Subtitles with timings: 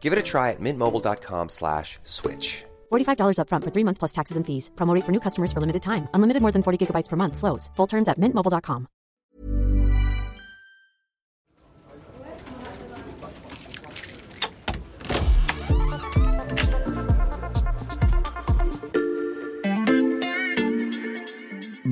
[0.00, 2.64] Give it a try at mintmobile.com slash switch.
[2.90, 4.70] $45 upfront for three months plus taxes and fees.
[4.76, 6.08] Promo rate for new customers for limited time.
[6.14, 7.36] Unlimited more than 40 gigabytes per month.
[7.36, 7.70] Slows.
[7.76, 8.86] Full terms at mintmobile.com.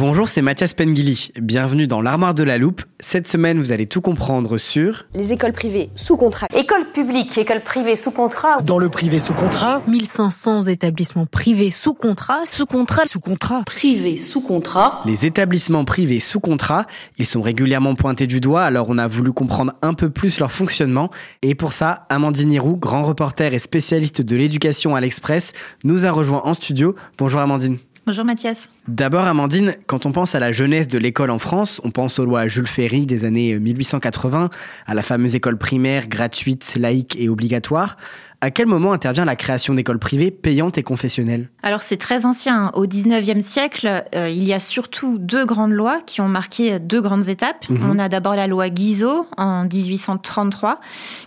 [0.00, 1.30] Bonjour, c'est Mathias Pengili.
[1.38, 2.80] Bienvenue dans l'armoire de la loupe.
[3.12, 6.46] Cette semaine, vous allez tout comprendre sur les écoles privées sous contrat.
[6.54, 8.62] Écoles publiques, écoles privées sous contrat.
[8.62, 9.82] Dans le privé sous contrat.
[9.88, 12.46] 1500 établissements privés sous contrat.
[12.46, 13.04] Sous contrat.
[13.06, 13.64] Sous contrat.
[13.66, 15.00] Privé sous contrat.
[15.06, 16.86] Les établissements privés sous contrat,
[17.18, 20.52] ils sont régulièrement pointés du doigt, alors on a voulu comprendre un peu plus leur
[20.52, 21.10] fonctionnement.
[21.42, 26.12] Et pour ça, Amandine Hiroux, grand reporter et spécialiste de l'éducation à l'Express, nous a
[26.12, 26.94] rejoint en studio.
[27.18, 27.78] Bonjour Amandine.
[28.06, 28.70] Bonjour Mathias.
[28.88, 32.24] D'abord Amandine, quand on pense à la jeunesse de l'école en France, on pense aux
[32.24, 34.48] lois Jules Ferry des années 1880,
[34.86, 37.98] à la fameuse école primaire gratuite, laïque et obligatoire.
[38.42, 41.50] À quel moment intervient la création d'écoles privées payantes et confessionnelles?
[41.62, 42.70] Alors c'est très ancien.
[42.72, 47.02] Au 19e siècle, euh, il y a surtout deux grandes lois qui ont marqué deux
[47.02, 47.68] grandes étapes.
[47.68, 47.90] Mhm.
[47.90, 50.80] On a d'abord la loi Guizot en 1833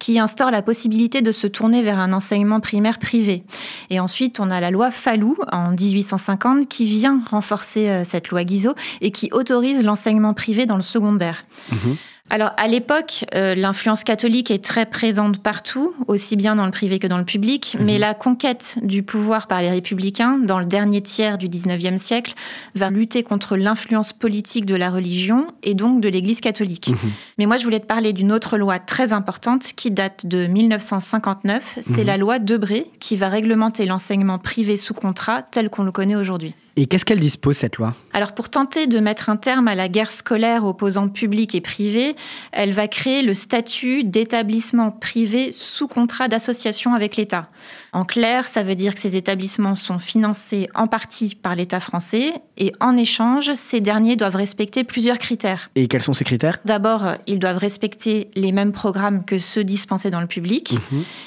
[0.00, 3.44] qui instaure la possibilité de se tourner vers un enseignement primaire privé.
[3.90, 8.42] Et ensuite, on a la loi Fallou en 1850 qui vient renforcer euh, cette loi
[8.42, 11.44] Guizot et qui autorise l'enseignement privé dans le secondaire.
[11.70, 11.96] Mhm.
[12.28, 16.98] Alors à l'époque, euh, l'influence catholique est très présente partout, aussi bien dans le privé
[16.98, 21.00] que dans le public, mais la conquête du pouvoir par les républicains dans le dernier
[21.02, 22.34] tiers du 19e siècle
[22.74, 26.90] va lutter contre l'influence politique de la religion et donc de l'Église catholique.
[27.38, 31.78] Mais moi je voulais te parler d'une autre loi très importante qui date de 1959,
[31.80, 36.16] c'est la loi Debré qui va réglementer l'enseignement privé sous contrat tel qu'on le connaît
[36.16, 36.54] aujourd'hui.
[36.78, 37.94] Et qu'est-ce qu'elle dispose cette loi?
[38.12, 42.14] Alors pour tenter de mettre un terme à la guerre scolaire opposant public et privé,
[42.52, 47.48] elle va créer le statut d'établissement privé sous contrat d'association avec l'État.
[47.94, 52.34] En clair, ça veut dire que ces établissements sont financés en partie par l'État français
[52.56, 55.70] et en échange, ces derniers doivent respecter plusieurs critères.
[55.74, 56.58] Et quels sont ces critères?
[56.64, 60.74] D'abord, ils doivent respecter les mêmes programmes que ceux dispensés dans le public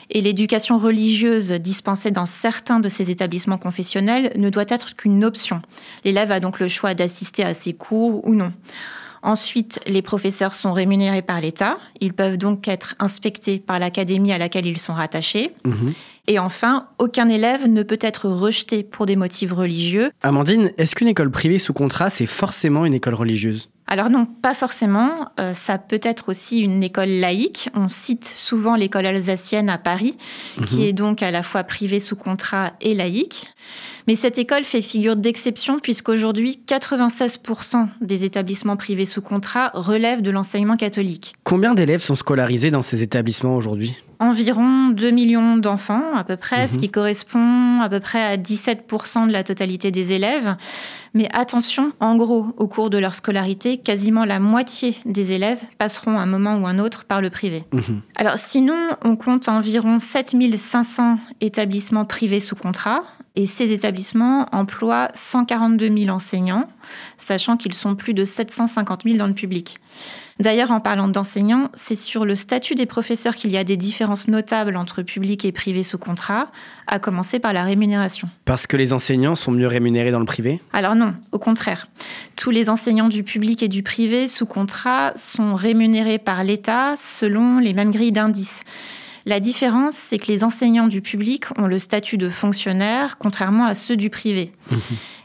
[0.10, 5.62] et l'éducation religieuse dispensée dans certains de ces établissements confessionnels ne doit être qu'une option.
[6.04, 8.52] L'élève a donc le choix d'assister à ces cours ou non.
[9.22, 11.78] Ensuite, les professeurs sont rémunérés par l'État.
[12.00, 15.54] Ils peuvent donc être inspectés par l'académie à laquelle ils sont rattachés.
[16.30, 20.12] Et enfin, aucun élève ne peut être rejeté pour des motifs religieux.
[20.22, 23.68] Amandine, est-ce qu'une école privée sous contrat, c'est forcément une école religieuse?
[23.88, 25.32] Alors non, pas forcément.
[25.40, 27.70] Euh, ça peut être aussi une école laïque.
[27.74, 30.16] On cite souvent l'école alsacienne à Paris,
[30.68, 33.52] qui est donc à la fois privée sous contrat et laïque.
[34.10, 40.32] Mais cette école fait figure d'exception puisqu'aujourd'hui, 96% des établissements privés sous contrat relèvent de
[40.32, 41.36] l'enseignement catholique.
[41.44, 43.96] Combien d'élèves sont scolarisés dans ces établissements aujourd'hui?
[44.18, 49.28] Environ 2 millions d'enfants à peu près, ce qui correspond à peu près à 17%
[49.28, 50.56] de la totalité des élèves.
[51.14, 56.18] Mais attention, en gros, au cours de leur scolarité, quasiment la moitié des élèves passeront
[56.18, 57.64] à un moment ou un autre par le privé.
[58.16, 63.04] Alors sinon, on compte environ 7500 établissements privés sous contrat.
[63.36, 66.68] Et ces établissements emploient 142 000 enseignants,
[67.18, 69.78] sachant qu'ils sont plus de 750 000 dans le public.
[70.40, 74.30] D'ailleurs, en parlant d'enseignants, c'est sur le statut des professeurs qu'il y a des différences
[74.30, 76.50] notables entre public et privé sous contrat,
[76.88, 78.30] à commencer par la rémunération.
[78.46, 80.62] Parce que les enseignants sont mieux rémunérés dans le privé?
[80.72, 81.90] Alors non, au contraire.
[82.38, 87.60] Tous les enseignants du public et du privé sous contrat sont rémunérés par l'État selon
[87.60, 88.64] les mêmes grilles d'indices.
[89.30, 93.76] La différence, c'est que les enseignants du public ont le statut de fonctionnaire, contrairement à
[93.76, 94.52] ceux du privé.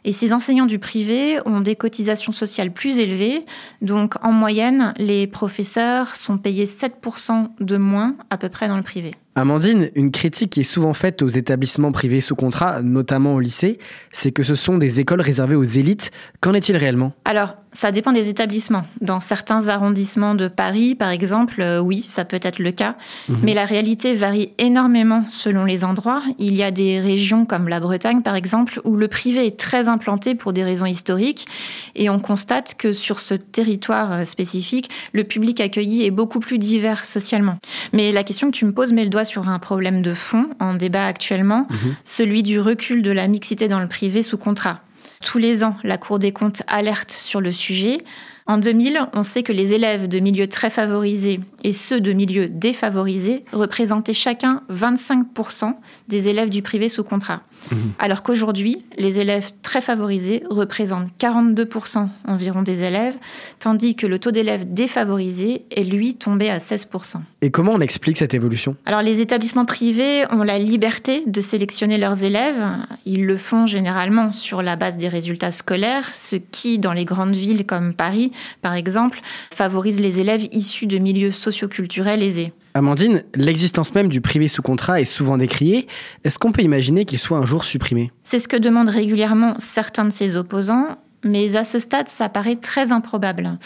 [0.05, 3.45] Et ces enseignants du privé ont des cotisations sociales plus élevées.
[3.81, 8.83] Donc, en moyenne, les professeurs sont payés 7% de moins à peu près dans le
[8.83, 9.15] privé.
[9.37, 13.81] Amandine, une critique qui est souvent faite aux établissements privés sous contrat, notamment au lycée,
[14.13, 16.13] c'est que ce sont des écoles réservées aux élites.
[16.41, 17.13] Qu'en est-il réellement?
[17.25, 18.85] Alors, ça dépend des établissements.
[19.01, 22.95] Dans certains arrondissements de Paris, par exemple, euh, oui, ça peut être le cas.
[23.29, 23.39] Mhm.
[23.43, 26.23] Mais la réalité varie énormément selon les endroits.
[26.39, 29.89] Il y a des régions comme la Bretagne, par exemple, où le privé est très
[29.95, 31.47] implanté pour des raisons historiques.
[31.95, 36.59] Et on constate que sur ce territoire euh, spécifique, le public accueilli est beaucoup plus
[36.59, 37.59] divers socialement.
[37.93, 40.49] Mais la question que tu me poses met le doigt sur un problème de fond
[40.61, 41.97] en débat actuellement, mhm.
[42.05, 44.81] celui du recul de la mixité dans le privé sous contrat.
[45.23, 48.05] Tous les ans, la Cour des comptes alerte sur le sujet.
[48.47, 52.47] En 2000, on sait que les élèves de milieux très favorisés et ceux de milieux
[52.47, 55.73] défavorisés représentaient chacun 25%
[56.09, 57.41] des élèves du privé sous contrat.
[57.73, 57.79] Mhm.
[57.99, 63.17] Alors qu'aujourd'hui, les élèves très favorisés représentent 42% environ des élèves,
[63.61, 67.23] tandis que le taux d'élèves défavorisés est lui tombé à 16%.
[67.45, 68.75] Et comment on explique cette évolution?
[68.87, 72.65] Alors les établissements privés ont la liberté de sélectionner leurs élèves.
[73.05, 77.37] Ils le font généralement sur la base des résultats scolaires, ce qui, dans les grandes
[77.37, 78.33] villes comme Paris,
[78.63, 79.21] par exemple,
[79.53, 82.55] favorise les élèves issus de milieux socioculturels aisés.
[82.73, 85.87] Amandine, l'existence même du privé sous contrat est souvent décriée.
[86.25, 88.11] Est-ce qu'on peut imaginer qu'il soit un jour supprimé?
[88.23, 92.57] C'est ce que demandent régulièrement certains de ses opposants, mais à ce stade, ça paraît
[92.57, 93.59] très improbable.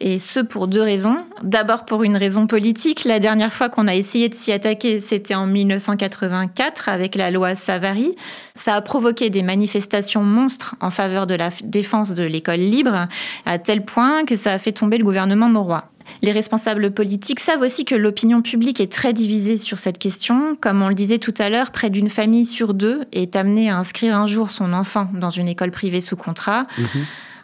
[0.00, 1.18] Et ce pour deux raisons.
[1.42, 3.04] D'abord pour une raison politique.
[3.04, 7.54] La dernière fois qu'on a essayé de s'y attaquer, c'était en 1984 avec la loi
[7.54, 8.14] Savary.
[8.54, 13.08] Ça a provoqué des manifestations monstres en faveur de la défense de l'école libre,
[13.46, 15.84] à tel point que ça a fait tomber le gouvernement Mauroy.
[16.24, 20.56] Les responsables politiques savent aussi que l'opinion publique est très divisée sur cette question.
[20.58, 23.76] Comme on le disait tout à l'heure, près d'une famille sur deux est amenée à
[23.76, 26.66] inscrire un jour son enfant dans une école privée sous contrat.
[26.78, 26.86] Mhm.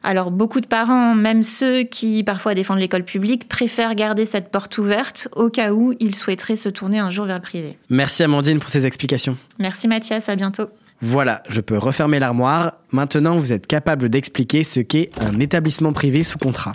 [0.03, 4.79] Alors beaucoup de parents, même ceux qui parfois défendent l'école publique, préfèrent garder cette porte
[4.79, 7.77] ouverte au cas où ils souhaiteraient se tourner un jour vers le privé.
[7.91, 9.37] Merci Amandine pour ces explications.
[9.59, 10.71] Merci Mathias, à bientôt.
[11.03, 12.79] Voilà, je peux refermer l'armoire.
[12.93, 16.75] Maintenant, vous êtes capable d'expliquer ce qu'est un établissement privé sous contrat.